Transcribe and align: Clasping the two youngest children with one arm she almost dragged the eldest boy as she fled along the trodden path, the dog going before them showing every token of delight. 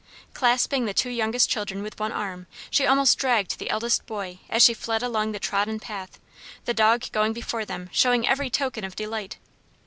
Clasping 0.33 0.85
the 0.85 0.95
two 0.95 1.11
youngest 1.11 1.47
children 1.47 1.83
with 1.83 1.99
one 1.99 2.11
arm 2.11 2.47
she 2.71 2.87
almost 2.87 3.19
dragged 3.19 3.59
the 3.59 3.69
eldest 3.69 4.03
boy 4.07 4.39
as 4.49 4.63
she 4.63 4.73
fled 4.73 5.03
along 5.03 5.31
the 5.31 5.37
trodden 5.39 5.79
path, 5.79 6.19
the 6.65 6.73
dog 6.73 7.05
going 7.11 7.33
before 7.33 7.65
them 7.65 7.87
showing 7.93 8.27
every 8.27 8.49
token 8.49 8.83
of 8.83 8.95
delight. 8.95 9.37